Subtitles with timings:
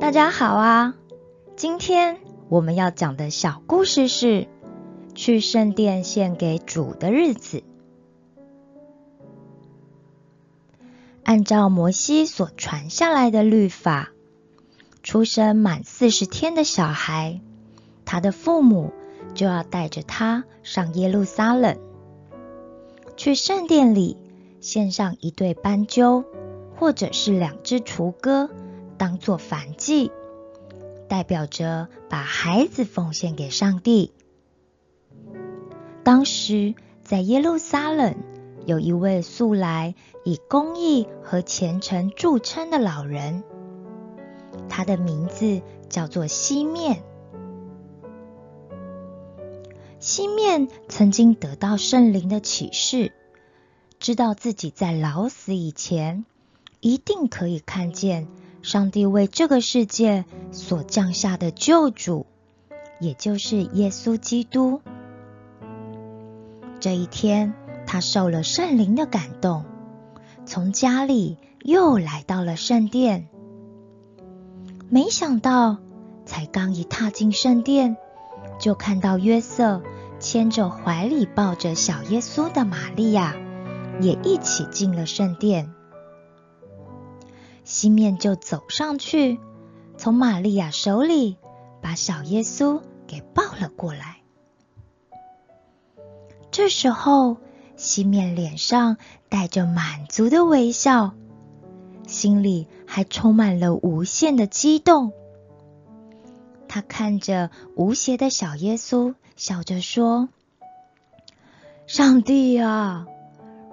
[0.00, 0.94] 大家好啊！
[1.56, 4.46] 今天我们要讲的小故事是
[5.16, 7.64] 去圣殿献给主的日子。
[11.24, 14.10] 按照摩西所传下来的律法，
[15.02, 17.40] 出生满四十天的小孩，
[18.04, 18.92] 他的父母
[19.34, 21.76] 就要带着他上耶路撒冷，
[23.16, 24.16] 去圣殿里
[24.60, 26.24] 献上一对斑鸠，
[26.76, 28.48] 或者是两只雏鸽。
[28.98, 30.10] 当做燔祭，
[31.08, 34.12] 代表着把孩子奉献给上帝。
[36.02, 36.74] 当时
[37.04, 38.16] 在耶路撒冷，
[38.66, 43.42] 有一位素来以公义和虔诚著称的老人，
[44.68, 47.02] 他的名字叫做西面。
[50.00, 53.12] 西面曾经得到圣灵的启示，
[53.98, 56.24] 知道自己在老死以前，
[56.80, 58.28] 一定可以看见。
[58.62, 62.26] 上帝为这个世界所降下的救主，
[63.00, 64.80] 也就是耶稣基督。
[66.80, 67.54] 这一天，
[67.86, 69.64] 他受了圣灵的感动，
[70.44, 73.28] 从家里又来到了圣殿。
[74.90, 75.78] 没想到，
[76.24, 77.96] 才刚一踏进圣殿，
[78.60, 79.82] 就看到约瑟
[80.18, 83.34] 牵着怀里抱着小耶稣的玛利亚，
[84.00, 85.72] 也一起进了圣殿。
[87.68, 89.38] 西面就走上去，
[89.98, 91.36] 从玛利亚手里
[91.82, 94.22] 把小耶稣给抱了过来。
[96.50, 97.36] 这时候，
[97.76, 98.96] 西面脸上
[99.28, 101.12] 带着满足的微笑，
[102.06, 105.12] 心里还充满了无限的激动。
[106.68, 110.30] 他看着无邪的小耶稣，笑着说
[111.86, 113.06] ：“上帝啊，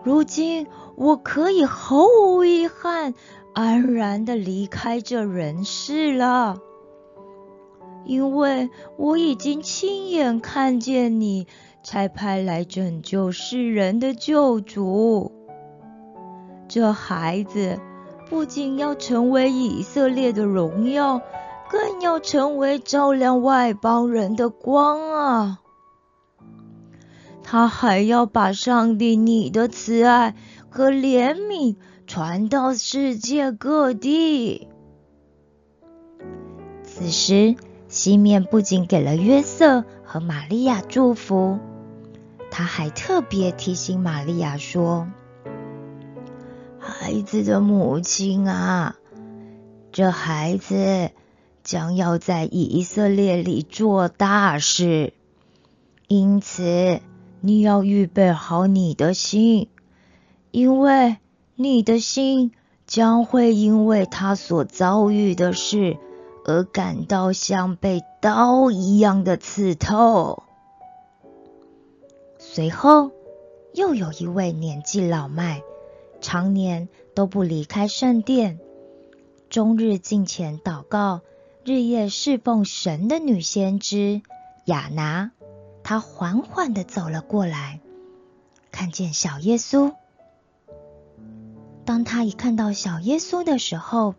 [0.04, 3.14] 如今我可以毫无遗憾。”
[3.56, 6.58] 安然的离开这人世了，
[8.04, 11.48] 因为我已经亲眼看见你
[11.82, 15.32] 才派来拯救世人的救主。
[16.68, 17.80] 这孩子
[18.30, 21.22] 不仅要成为以色列的荣耀，
[21.70, 25.60] 更要成为照亮外邦人的光啊！
[27.42, 30.36] 他还要把上帝你的慈爱
[30.70, 31.78] 和怜悯。
[32.08, 34.68] 传到世界各地。
[36.84, 37.56] 此时，
[37.88, 41.60] 西面不仅给了约瑟和玛利亚祝福，
[42.52, 45.08] 他还特别提醒玛利亚说
[46.80, 48.96] ：“孩子的母亲啊，
[49.92, 51.10] 这孩子
[51.64, 55.14] 将要在以色列里做大事，
[56.08, 57.02] 因此
[57.42, 59.68] 你要预备好你的心，
[60.52, 61.18] 因为。”
[61.58, 62.52] 你的心
[62.86, 65.98] 将会因为他所遭遇的事
[66.46, 70.44] 而感到像被刀一样的刺痛。
[72.38, 73.12] 随后，
[73.74, 75.62] 又有一位年纪老迈、
[76.20, 78.60] 常年都不离开圣殿、
[79.50, 81.22] 终日敬虔祷告、
[81.64, 84.22] 日夜侍奉神的女先知
[84.66, 85.32] 雅拿，
[85.84, 87.80] 她缓缓的走了过来，
[88.72, 89.94] 看见小耶稣。
[91.96, 94.16] 当他一看到小耶稣的时候，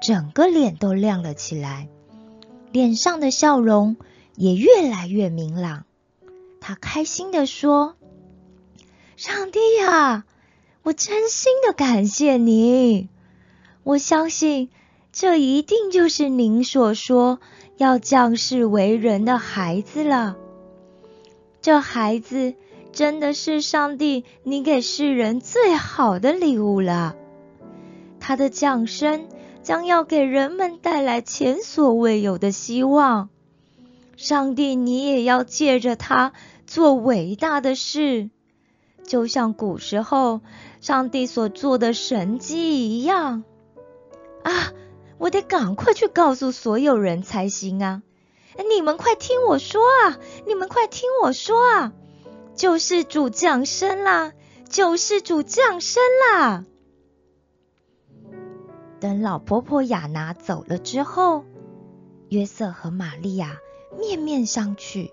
[0.00, 1.90] 整个脸都亮了起来，
[2.72, 3.98] 脸上的笑容
[4.36, 5.84] 也越来越明朗。
[6.62, 7.94] 他开心的说
[9.18, 10.24] ：“上帝呀，
[10.82, 13.10] 我真心的感谢你！
[13.82, 14.70] 我相信
[15.12, 17.38] 这一定就是您所说
[17.76, 20.38] 要降世为人的孩子了。
[21.60, 22.54] 这孩子。”
[22.94, 27.16] 真的是上帝，你给世人最好的礼物了。
[28.20, 29.26] 他的降生
[29.62, 33.28] 将要给人们带来前所未有的希望。
[34.16, 36.32] 上帝，你也要借着他
[36.68, 38.30] 做伟大的事，
[39.04, 40.40] 就像古时候
[40.80, 43.42] 上帝所做的神迹一样。
[44.44, 44.72] 啊，
[45.18, 48.02] 我得赶快去告诉所有人才行啊！
[48.70, 50.16] 你们快听我说啊！
[50.46, 51.92] 你们快听我说啊！
[52.54, 54.32] 救世主降生啦！
[54.68, 56.02] 救世主降生
[56.32, 56.64] 啦！
[59.00, 61.44] 等老婆婆雅拿走了之后，
[62.28, 63.58] 约瑟和玛利亚
[63.98, 65.10] 面面相觑，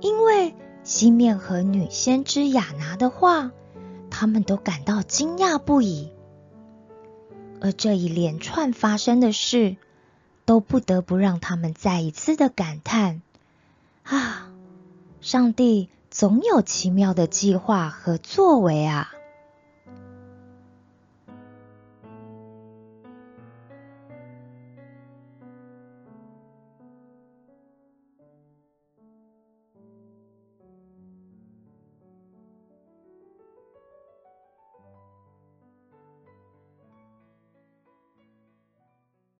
[0.00, 0.54] 因为
[0.84, 3.50] 西面和女先知雅拿的话，
[4.08, 6.12] 他们都感到惊讶不已。
[7.60, 9.76] 而这一连串发生的事，
[10.44, 13.20] 都不得不让他们再一次的感叹：
[14.04, 14.52] 啊！
[15.20, 19.12] 上帝总有奇妙的计划和作为啊！